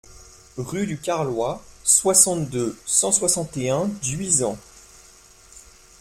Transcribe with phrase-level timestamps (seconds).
[0.57, 4.57] Rue du Carloy, soixante-deux, cent soixante et un Duisans